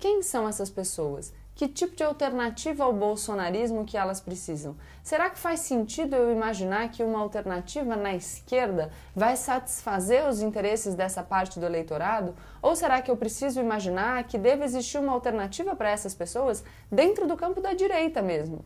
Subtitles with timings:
[0.00, 1.30] Quem são essas pessoas?
[1.54, 4.74] Que tipo de alternativa ao bolsonarismo que elas precisam?
[5.02, 10.94] Será que faz sentido eu imaginar que uma alternativa na esquerda vai satisfazer os interesses
[10.94, 12.34] dessa parte do eleitorado?
[12.62, 17.26] Ou será que eu preciso imaginar que deve existir uma alternativa para essas pessoas dentro
[17.26, 18.64] do campo da direita mesmo?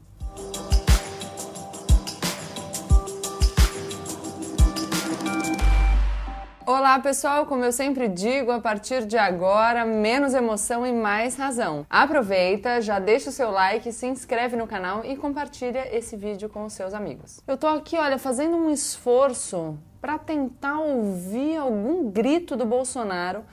[6.66, 11.84] Olá pessoal, como eu sempre digo, a partir de agora, menos emoção e mais razão.
[11.90, 16.64] Aproveita, já deixa o seu like, se inscreve no canal e compartilha esse vídeo com
[16.64, 17.42] os seus amigos.
[17.46, 23.44] Eu tô aqui, olha, fazendo um esforço para tentar ouvir algum grito do Bolsonaro,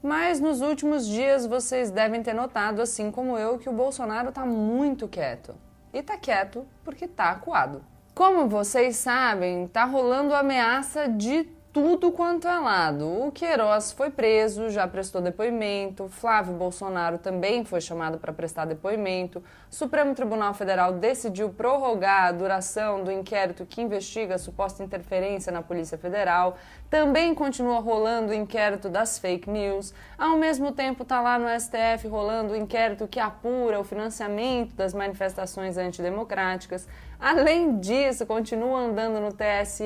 [0.00, 4.46] mas nos últimos dias vocês devem ter notado, assim como eu, que o Bolsonaro tá
[4.46, 5.56] muito quieto.
[5.92, 7.82] E tá quieto porque tá acuado.
[8.14, 13.06] Como vocês sabem, tá rolando ameaça de tudo quanto é lado.
[13.06, 19.38] O Queiroz foi preso, já prestou depoimento, Flávio Bolsonaro também foi chamado para prestar depoimento.
[19.70, 25.52] O Supremo Tribunal Federal decidiu prorrogar a duração do inquérito que investiga a suposta interferência
[25.52, 26.56] na Polícia Federal.
[26.90, 29.94] Também continua rolando o inquérito das fake news.
[30.18, 34.92] Ao mesmo tempo, está lá no STF rolando o inquérito que apura o financiamento das
[34.92, 36.88] manifestações antidemocráticas.
[37.20, 39.84] Além disso, continua andando no TSE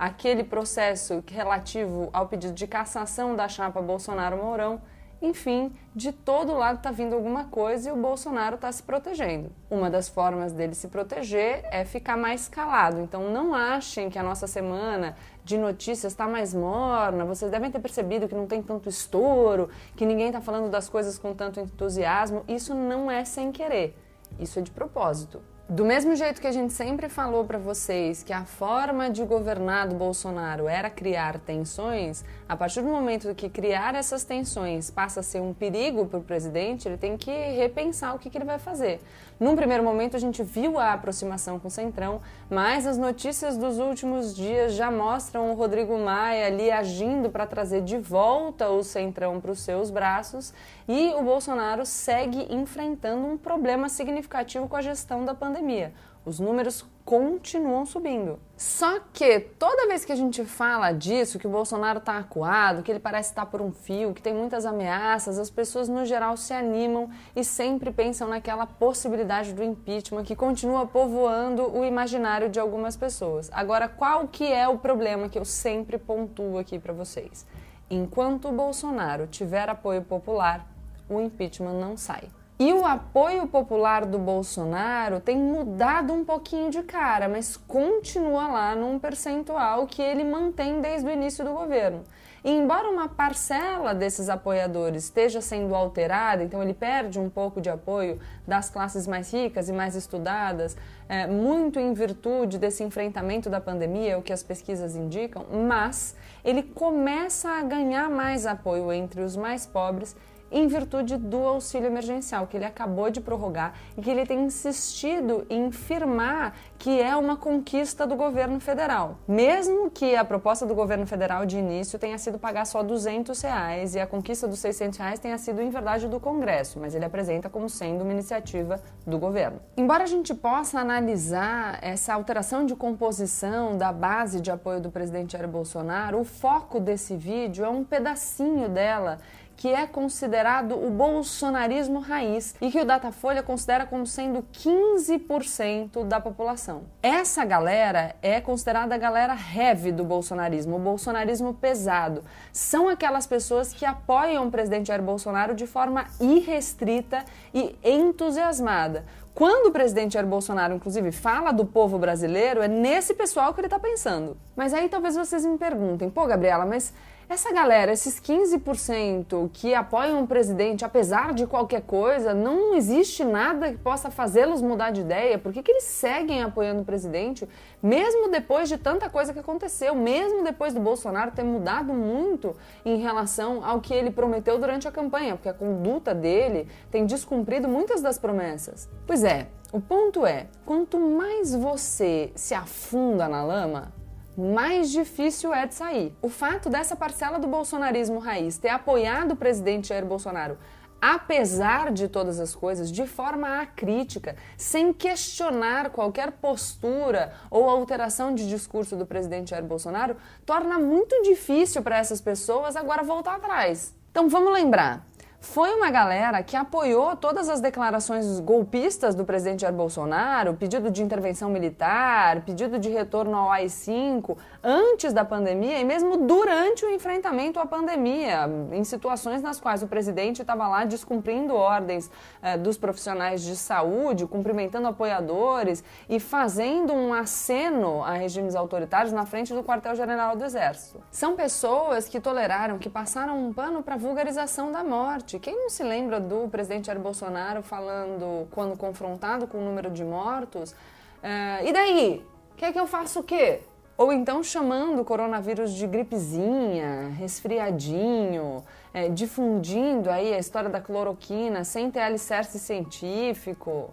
[0.00, 4.80] aquele processo relativo ao pedido de cassação da chapa Bolsonaro-Mourão.
[5.20, 9.52] Enfim, de todo lado está vindo alguma coisa e o Bolsonaro está se protegendo.
[9.68, 12.98] Uma das formas dele se proteger é ficar mais calado.
[13.02, 17.26] Então não achem que a nossa semana de notícias está mais morna.
[17.26, 21.18] Vocês devem ter percebido que não tem tanto estouro, que ninguém está falando das coisas
[21.18, 22.42] com tanto entusiasmo.
[22.48, 23.94] Isso não é sem querer.
[24.38, 25.42] Isso é de propósito.
[25.70, 29.86] Do mesmo jeito que a gente sempre falou para vocês que a forma de governar
[29.86, 35.22] do Bolsonaro era criar tensões, a partir do momento que criar essas tensões passa a
[35.22, 38.58] ser um perigo para o presidente, ele tem que repensar o que, que, ele vai
[38.58, 39.00] fazer.
[39.38, 43.78] Num primeiro momento, a gente viu a aproximação com o Centrão, mas as notícias dos
[43.78, 49.40] últimos dias já mostram o Rodrigo Maia ali agindo para trazer de volta o Centrão
[49.40, 50.52] para os seus braços
[50.88, 55.92] e o Bolsonaro segue enfrentando um problema significativo com a gestão da pandemia pandemia.
[56.24, 58.38] Os números continuam subindo.
[58.56, 62.90] Só que toda vez que a gente fala disso, que o Bolsonaro está acuado, que
[62.90, 66.52] ele parece estar por um fio, que tem muitas ameaças, as pessoas no geral se
[66.52, 72.96] animam e sempre pensam naquela possibilidade do impeachment que continua povoando o imaginário de algumas
[72.96, 73.50] pessoas.
[73.52, 77.46] Agora, qual que é o problema que eu sempre pontuo aqui para vocês?
[77.88, 80.66] Enquanto o Bolsonaro tiver apoio popular,
[81.08, 82.28] o impeachment não sai.
[82.60, 88.76] E o apoio popular do Bolsonaro tem mudado um pouquinho de cara, mas continua lá
[88.76, 92.04] num percentual que ele mantém desde o início do governo.
[92.44, 97.70] E embora uma parcela desses apoiadores esteja sendo alterada, então ele perde um pouco de
[97.70, 100.76] apoio das classes mais ricas e mais estudadas,
[101.08, 106.62] é, muito em virtude desse enfrentamento da pandemia, o que as pesquisas indicam, mas ele
[106.62, 110.14] começa a ganhar mais apoio entre os mais pobres
[110.50, 115.46] em virtude do auxílio emergencial, que ele acabou de prorrogar e que ele tem insistido
[115.48, 119.18] em firmar que é uma conquista do governo federal.
[119.28, 123.94] Mesmo que a proposta do governo federal de início tenha sido pagar só 200 reais
[123.94, 127.50] e a conquista dos 600 reais tenha sido, em verdade, do Congresso, mas ele apresenta
[127.50, 129.60] como sendo uma iniciativa do governo.
[129.76, 135.32] Embora a gente possa analisar essa alteração de composição da base de apoio do presidente
[135.32, 139.18] Jair Bolsonaro, o foco desse vídeo é um pedacinho dela
[139.60, 146.18] que é considerado o bolsonarismo raiz e que o Datafolha considera como sendo 15% da
[146.18, 146.84] população.
[147.02, 152.24] Essa galera é considerada a galera heavy do bolsonarismo, o bolsonarismo pesado.
[152.50, 157.22] São aquelas pessoas que apoiam o presidente Jair Bolsonaro de forma irrestrita
[157.52, 159.04] e entusiasmada.
[159.34, 163.66] Quando o presidente Jair Bolsonaro, inclusive, fala do povo brasileiro, é nesse pessoal que ele
[163.66, 164.38] está pensando.
[164.56, 166.94] Mas aí talvez vocês me perguntem, pô, Gabriela, mas
[167.30, 173.70] essa galera, esses 15% que apoiam o presidente, apesar de qualquer coisa, não existe nada
[173.70, 175.38] que possa fazê-los mudar de ideia.
[175.38, 177.48] Por que, que eles seguem apoiando o presidente,
[177.80, 182.96] mesmo depois de tanta coisa que aconteceu, mesmo depois do Bolsonaro ter mudado muito em
[182.96, 188.02] relação ao que ele prometeu durante a campanha, porque a conduta dele tem descumprido muitas
[188.02, 188.88] das promessas?
[189.06, 193.99] Pois é, o ponto é: quanto mais você se afunda na lama,
[194.36, 196.14] mais difícil é de sair.
[196.22, 200.58] O fato dessa parcela do bolsonarismo raiz ter apoiado o presidente Jair Bolsonaro
[201.00, 208.46] apesar de todas as coisas, de forma acrítica, sem questionar qualquer postura ou alteração de
[208.48, 213.94] discurso do presidente Jair Bolsonaro, torna muito difícil para essas pessoas agora voltar atrás.
[214.10, 215.09] Então vamos lembrar.
[215.40, 221.02] Foi uma galera que apoiou todas as declarações golpistas do presidente Jair Bolsonaro, pedido de
[221.02, 227.58] intervenção militar, pedido de retorno ao AI-5, antes da pandemia e mesmo durante o enfrentamento
[227.58, 232.10] à pandemia, em situações nas quais o presidente estava lá descumprindo ordens
[232.42, 239.24] eh, dos profissionais de saúde, cumprimentando apoiadores e fazendo um aceno a regimes autoritários na
[239.24, 241.00] frente do quartel-general do Exército.
[241.10, 245.38] São pessoas que toleraram, que passaram um pano para a vulgarização da morte morte.
[245.38, 250.04] Quem não se lembra do presidente Jair Bolsonaro falando, quando confrontado com o número de
[250.04, 252.24] mortos, uh, e daí?
[252.56, 253.60] Quer que eu faça o quê?
[253.96, 261.64] Ou então chamando o coronavírus de gripezinha, resfriadinho, é, difundindo aí a história da cloroquina
[261.64, 263.90] sem ter alicerce científico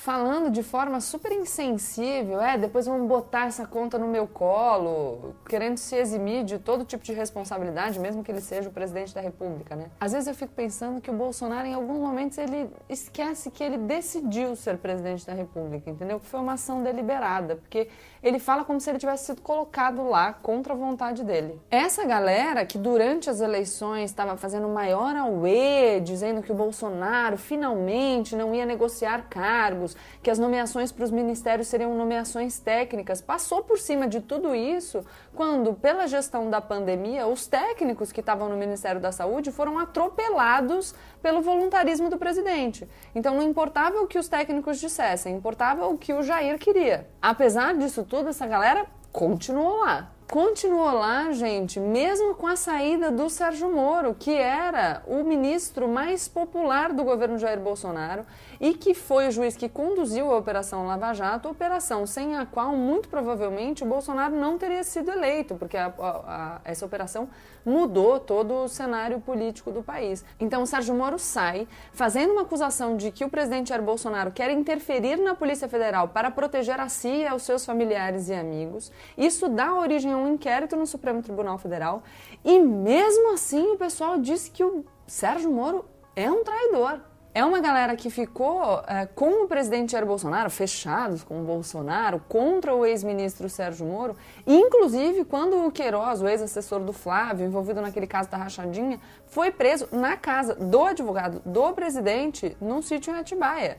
[0.00, 5.76] falando de forma super insensível, é, depois vão botar essa conta no meu colo, querendo
[5.76, 9.76] se eximir de todo tipo de responsabilidade, mesmo que ele seja o presidente da república,
[9.76, 9.90] né?
[10.00, 13.76] Às vezes eu fico pensando que o Bolsonaro, em alguns momentos, ele esquece que ele
[13.76, 16.18] decidiu ser presidente da república, entendeu?
[16.18, 17.88] Que foi uma ação deliberada, porque
[18.22, 21.60] ele fala como se ele tivesse sido colocado lá contra a vontade dele.
[21.70, 28.36] Essa galera que durante as eleições estava fazendo maior auê, dizendo que o Bolsonaro finalmente
[28.36, 33.22] não ia negociar cargos, que as nomeações para os ministérios seriam nomeações técnicas.
[33.22, 38.48] Passou por cima de tudo isso quando, pela gestão da pandemia, os técnicos que estavam
[38.48, 42.88] no Ministério da Saúde foram atropelados pelo voluntarismo do presidente.
[43.14, 47.08] Então não importava o que os técnicos dissessem, importava o que o Jair queria.
[47.20, 53.28] Apesar disso tudo, essa galera continuou lá continuou lá, gente, mesmo com a saída do
[53.28, 58.24] Sérgio Moro, que era o ministro mais popular do governo Jair Bolsonaro
[58.60, 62.76] e que foi o juiz que conduziu a Operação Lava Jato, operação sem a qual
[62.76, 67.28] muito provavelmente o Bolsonaro não teria sido eleito, porque a, a, a, essa operação
[67.66, 70.24] mudou todo o cenário político do país.
[70.38, 74.50] Então o Sérgio Moro sai fazendo uma acusação de que o presidente Jair Bolsonaro quer
[74.52, 78.92] interferir na Polícia Federal para proteger a si e aos seus familiares e amigos.
[79.18, 82.02] Isso dá origem a um inquérito no Supremo Tribunal Federal
[82.44, 85.84] e mesmo assim o pessoal disse que o Sérgio Moro
[86.14, 87.00] é um traidor.
[87.32, 92.20] É uma galera que ficou é, com o presidente Jair Bolsonaro, fechados com o Bolsonaro,
[92.28, 94.16] contra o ex-ministro Sérgio Moro.
[94.44, 99.88] Inclusive, quando o Queiroz, o ex-assessor do Flávio, envolvido naquele caso da rachadinha, foi preso
[99.92, 103.78] na casa do advogado do presidente, num sítio em Atibaia.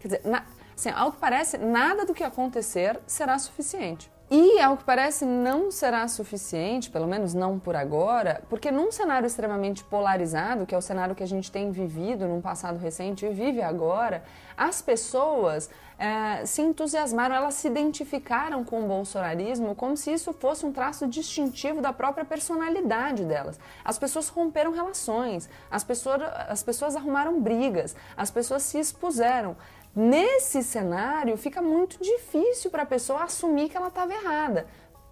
[0.00, 4.10] Quer dizer, na, assim, ao que parece, nada do que acontecer será suficiente.
[4.30, 9.26] E, ao que parece, não será suficiente, pelo menos não por agora, porque num cenário
[9.26, 13.30] extremamente polarizado, que é o cenário que a gente tem vivido num passado recente e
[13.30, 14.22] vive agora,
[14.54, 20.66] as pessoas é, se entusiasmaram, elas se identificaram com o bolsonarismo como se isso fosse
[20.66, 23.58] um traço distintivo da própria personalidade delas.
[23.84, 29.56] As pessoas romperam relações, as pessoas, as pessoas arrumaram brigas, as pessoas se expuseram.
[29.94, 34.66] Nesse cenário, fica muito difícil para a pessoa assumir que ela estava errada.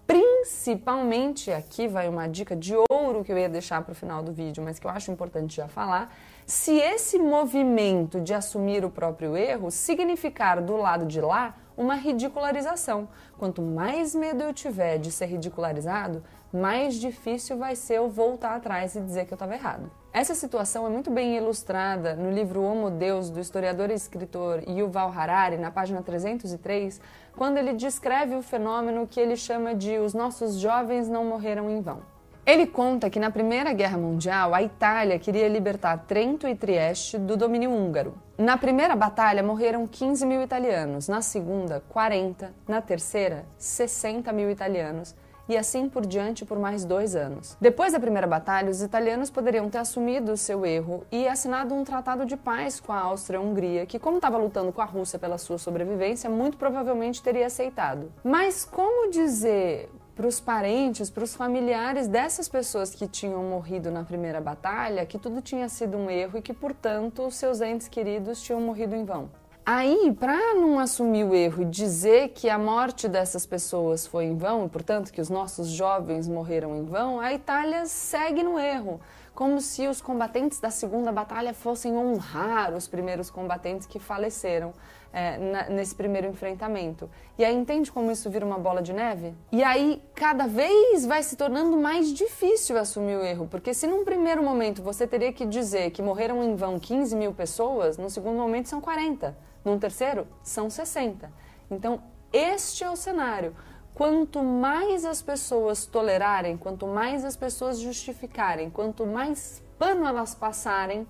[0.06, 4.32] Principalmente, aqui vai uma dica de ouro que eu ia deixar para o final do
[4.32, 6.14] vídeo, mas que eu acho importante já falar.
[6.46, 13.08] Se esse movimento de assumir o próprio erro significar do lado de lá uma ridicularização.
[13.36, 16.22] Quanto mais medo eu tiver de ser ridicularizado,
[16.52, 19.90] mais difícil vai ser eu voltar atrás e dizer que eu estava errado.
[20.12, 25.12] Essa situação é muito bem ilustrada no livro Homo Deus, do historiador e escritor Yuval
[25.12, 27.00] Harari, na página 303,
[27.36, 31.82] quando ele descreve o fenômeno que ele chama de os nossos jovens não morreram em
[31.82, 32.00] vão.
[32.46, 37.36] Ele conta que na Primeira Guerra Mundial a Itália queria libertar Trento e Trieste do
[37.36, 38.14] domínio húngaro.
[38.38, 45.12] Na primeira batalha morreram 15 mil italianos, na segunda, 40, na terceira, 60 mil italianos
[45.48, 47.56] e assim por diante por mais dois anos.
[47.60, 51.84] Depois da primeira batalha, os italianos poderiam ter assumido o seu erro e assinado um
[51.84, 55.58] tratado de paz com a Áustria-Hungria, que, como estava lutando com a Rússia pela sua
[55.58, 58.12] sobrevivência, muito provavelmente teria aceitado.
[58.24, 64.02] Mas como dizer para os parentes, para os familiares dessas pessoas que tinham morrido na
[64.02, 68.58] primeira batalha, que tudo tinha sido um erro e que, portanto, seus entes queridos tinham
[68.58, 69.28] morrido em vão.
[69.68, 74.36] Aí, para não assumir o erro e dizer que a morte dessas pessoas foi em
[74.36, 79.00] vão, e portanto que os nossos jovens morreram em vão, a Itália segue no erro,
[79.34, 84.72] como se os combatentes da Segunda Batalha fossem honrar os primeiros combatentes que faleceram
[85.12, 87.10] é, na, nesse primeiro enfrentamento.
[87.36, 89.34] E aí, entende como isso vira uma bola de neve?
[89.50, 94.04] E aí, cada vez vai se tornando mais difícil assumir o erro, porque se num
[94.04, 98.36] primeiro momento você teria que dizer que morreram em vão 15 mil pessoas, no segundo
[98.36, 99.45] momento são 40.
[99.66, 101.28] Num terceiro, são 60.
[101.68, 102.00] Então,
[102.32, 103.52] este é o cenário.
[103.92, 111.04] Quanto mais as pessoas tolerarem, quanto mais as pessoas justificarem, quanto mais pano elas passarem,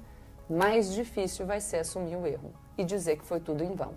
[0.49, 3.93] mais difícil vai ser assumir o erro e dizer que foi tudo em vão.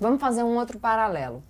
[0.00, 1.42] Vamos fazer um outro paralelo.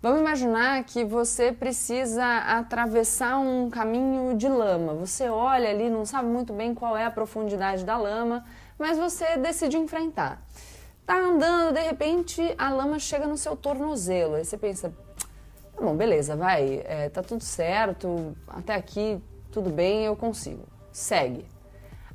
[0.00, 4.94] Vamos imaginar que você precisa atravessar um caminho de lama.
[4.94, 8.44] Você olha ali, não sabe muito bem qual é a profundidade da lama,
[8.78, 10.40] mas você decide enfrentar.
[11.06, 14.34] Tá andando, de repente a lama chega no seu tornozelo.
[14.34, 14.92] Aí você pensa,
[15.74, 20.66] tá bom, beleza, vai, é, tá tudo certo, até aqui tudo bem, eu consigo.
[20.90, 21.46] Segue.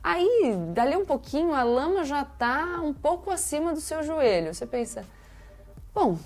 [0.04, 4.54] Aí, dali um pouquinho, a lama já tá um pouco acima do seu joelho.
[4.54, 5.06] Você pensa,
[5.94, 6.18] bom,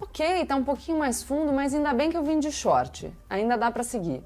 [0.00, 3.56] ok, tá um pouquinho mais fundo, mas ainda bem que eu vim de short, ainda
[3.56, 4.22] dá para seguir.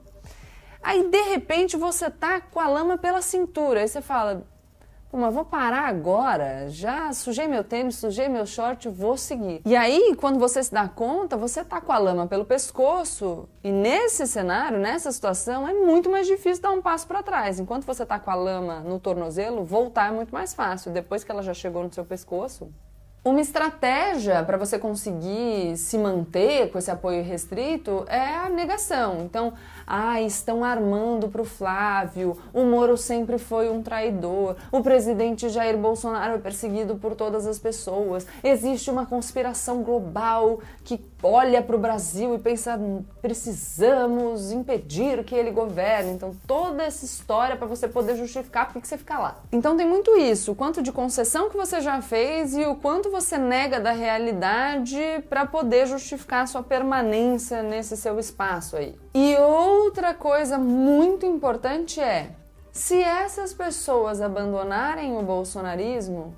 [0.83, 3.81] Aí, de repente, você tá com a lama pela cintura.
[3.81, 4.47] Aí você fala,
[5.17, 9.63] Pô, mas vou parar agora, já sujei meu tênis, sujei meu short, vou seguir.
[9.65, 13.73] E aí, quando você se dá conta, você tá com a lama pelo pescoço e
[13.73, 17.59] nesse cenário, nessa situação, é muito mais difícil dar um passo para trás.
[17.59, 20.93] Enquanto você tá com a lama no tornozelo, voltar é muito mais fácil.
[20.93, 22.71] Depois que ela já chegou no seu pescoço,
[23.27, 29.23] uma estratégia para você conseguir se manter com esse apoio restrito é a negação.
[29.23, 29.53] Então,
[29.87, 35.77] ah, estão armando para o Flávio, o Moro sempre foi um traidor, o presidente Jair
[35.77, 41.79] Bolsonaro é perseguido por todas as pessoas, existe uma conspiração global que olha para o
[41.79, 42.79] Brasil e pensa,
[43.21, 46.13] precisamos impedir que ele governe.
[46.13, 49.41] Então, toda essa história para você poder justificar porque que você fica lá.
[49.51, 53.11] Então, tem muito isso, o quanto de concessão que você já fez e o quanto
[53.11, 58.95] você nega da realidade para poder justificar a sua permanência nesse seu espaço aí.
[59.19, 62.37] E outra coisa muito importante é:
[62.71, 66.37] se essas pessoas abandonarem o bolsonarismo,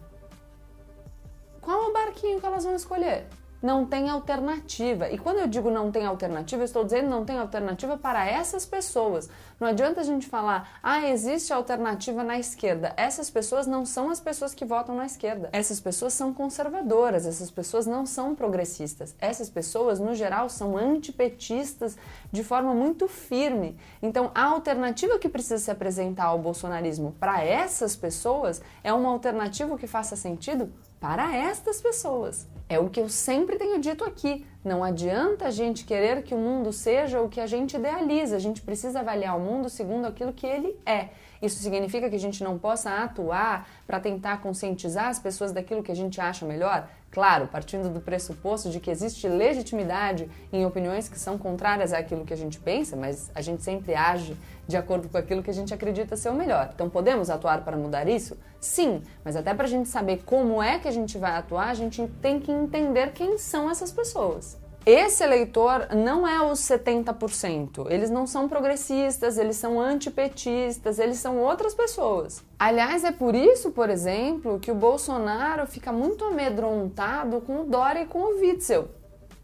[1.60, 3.26] qual o barquinho que elas vão escolher?
[3.62, 5.08] Não tem alternativa.
[5.10, 8.64] E quando eu digo não tem alternativa, eu estou dizendo não tem alternativa para essas
[8.64, 9.28] pessoas.
[9.58, 12.94] Não adianta a gente falar, ah, existe alternativa na esquerda.
[12.96, 15.48] Essas pessoas não são as pessoas que votam na esquerda.
[15.52, 19.16] Essas pessoas são conservadoras, essas pessoas não são progressistas.
[19.18, 21.96] Essas pessoas, no geral, são antipetistas
[22.30, 23.76] de forma muito firme.
[24.00, 29.76] Então, a alternativa que precisa se apresentar ao bolsonarismo para essas pessoas é uma alternativa
[29.76, 32.46] que faça sentido para estas pessoas.
[32.68, 34.46] É o que eu sempre tenho dito aqui.
[34.62, 38.36] Não adianta a gente querer que o mundo seja o que a gente idealiza.
[38.36, 41.08] A gente precisa avaliar o mundo segundo aquilo que ele é.
[41.40, 45.92] Isso significa que a gente não possa atuar para tentar conscientizar as pessoas daquilo que
[45.92, 46.88] a gente acha melhor?
[47.10, 52.34] Claro, partindo do pressuposto de que existe legitimidade em opiniões que são contrárias àquilo que
[52.34, 54.36] a gente pensa, mas a gente sempre age
[54.66, 56.70] de acordo com aquilo que a gente acredita ser o melhor.
[56.74, 58.36] Então, podemos atuar para mudar isso?
[58.60, 61.74] Sim, mas até para a gente saber como é que a gente vai atuar, a
[61.74, 64.58] gente tem que entender quem são essas pessoas.
[64.90, 67.90] Esse eleitor não é os 70%.
[67.90, 72.42] Eles não são progressistas, eles são antipetistas, eles são outras pessoas.
[72.58, 78.04] Aliás, é por isso, por exemplo, que o Bolsonaro fica muito amedrontado com o Dória
[78.04, 78.88] e com o Witzel.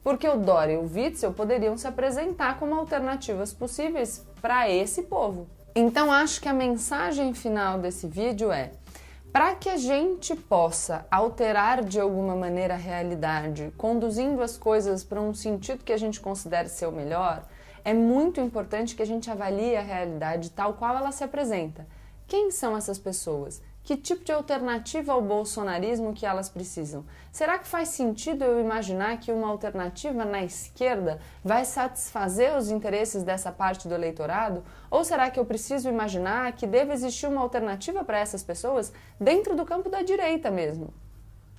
[0.03, 5.47] Porque o Dória e o Witzel poderiam se apresentar como alternativas possíveis para esse povo.
[5.75, 8.71] Então, acho que a mensagem final desse vídeo é:
[9.35, 15.21] para que a gente possa alterar de alguma maneira a realidade, conduzindo as coisas para
[15.21, 17.45] um sentido que a gente considere ser o melhor,
[17.85, 21.85] é muito importante que a gente avalie a realidade tal qual ela se apresenta.
[22.29, 23.61] Quem são essas pessoas?
[23.85, 27.05] Que tipo de alternativa ao bolsonarismo que elas precisam?
[27.31, 33.23] Será que faz sentido eu imaginar que uma alternativa na esquerda vai satisfazer os interesses
[33.23, 34.65] dessa parte do eleitorado?
[34.91, 39.55] Ou será que eu preciso imaginar que deve existir uma alternativa para essas pessoas dentro
[39.55, 40.89] do campo da direita mesmo?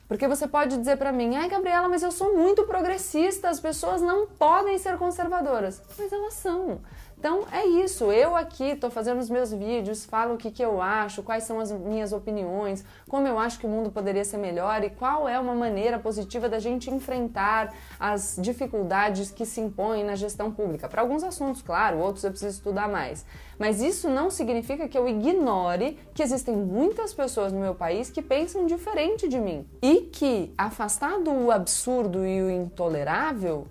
[0.07, 4.01] Porque você pode dizer para mim, ai Gabriela, mas eu sou muito progressista, as pessoas
[4.01, 5.79] não podem ser conservadoras.
[5.95, 6.81] Mas elas são.
[7.25, 10.79] Então é isso, eu aqui estou fazendo os meus vídeos, falo o que, que eu
[10.79, 14.83] acho, quais são as minhas opiniões, como eu acho que o mundo poderia ser melhor
[14.83, 20.15] e qual é uma maneira positiva da gente enfrentar as dificuldades que se impõem na
[20.15, 20.87] gestão pública.
[20.87, 23.25] Para alguns assuntos, claro, outros eu preciso estudar mais.
[23.57, 28.21] Mas isso não significa que eu ignore que existem muitas pessoas no meu país que
[28.21, 33.65] pensam diferente de mim e que, afastado o absurdo e o intolerável,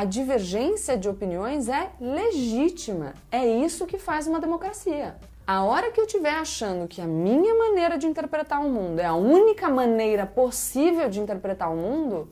[0.00, 3.12] a divergência de opiniões é legítima.
[3.30, 5.14] É isso que faz uma democracia.
[5.46, 9.04] A hora que eu estiver achando que a minha maneira de interpretar o mundo é
[9.04, 12.30] a única maneira possível de interpretar o mundo,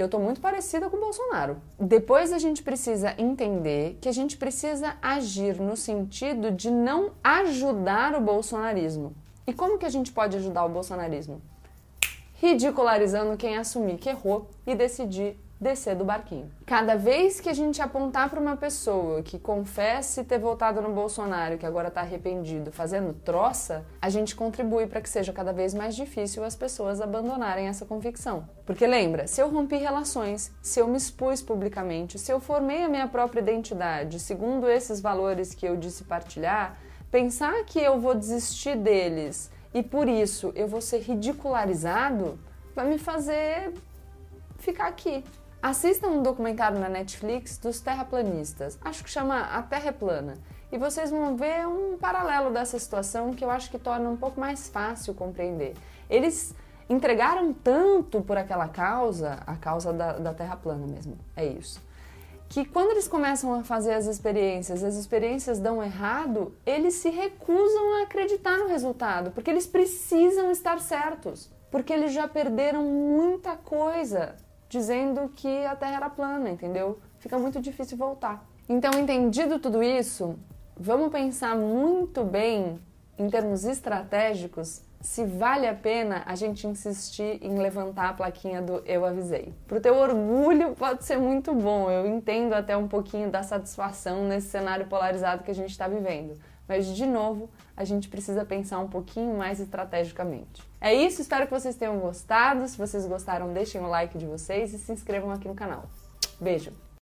[0.00, 1.58] eu estou muito parecida com o Bolsonaro.
[1.78, 8.16] Depois a gente precisa entender que a gente precisa agir no sentido de não ajudar
[8.16, 9.14] o bolsonarismo.
[9.46, 11.40] E como que a gente pode ajudar o bolsonarismo?
[12.34, 16.50] Ridicularizando quem assumir que errou e decidir descer do barquinho.
[16.64, 21.58] Cada vez que a gente apontar para uma pessoa que confesse ter votado no Bolsonaro,
[21.58, 25.94] que agora está arrependido, fazendo troça, a gente contribui para que seja cada vez mais
[25.94, 28.48] difícil as pessoas abandonarem essa convicção.
[28.64, 32.88] Porque lembra, se eu rompi relações, se eu me expus publicamente, se eu formei a
[32.88, 36.78] minha própria identidade segundo esses valores que eu disse partilhar,
[37.10, 42.38] pensar que eu vou desistir deles e por isso eu vou ser ridicularizado
[42.74, 43.72] vai me fazer
[44.58, 45.24] ficar aqui.
[45.62, 50.38] Assistam um documentário na Netflix dos terraplanistas, acho que chama A Terra é Plana,
[50.72, 54.40] e vocês vão ver um paralelo dessa situação que eu acho que torna um pouco
[54.40, 55.74] mais fácil compreender.
[56.08, 56.54] Eles
[56.88, 61.78] entregaram tanto por aquela causa, a causa da, da Terra plana mesmo, é isso,
[62.48, 67.98] que quando eles começam a fazer as experiências, as experiências dão errado, eles se recusam
[67.98, 74.36] a acreditar no resultado, porque eles precisam estar certos, porque eles já perderam muita coisa
[74.70, 76.98] dizendo que a Terra era plana, entendeu?
[77.18, 78.48] Fica muito difícil voltar.
[78.68, 80.38] Então, entendido tudo isso,
[80.74, 82.80] vamos pensar muito bem
[83.18, 88.82] em termos estratégicos se vale a pena a gente insistir em levantar a plaquinha do
[88.84, 89.52] eu avisei.
[89.66, 94.48] Pro teu orgulho pode ser muito bom, eu entendo até um pouquinho da satisfação nesse
[94.48, 96.38] cenário polarizado que a gente está vivendo.
[96.68, 100.69] Mas, de novo, a gente precisa pensar um pouquinho mais estrategicamente.
[100.80, 102.66] É isso, espero que vocês tenham gostado.
[102.66, 105.84] Se vocês gostaram, deixem o like de vocês e se inscrevam aqui no canal.
[106.40, 106.72] Beijo!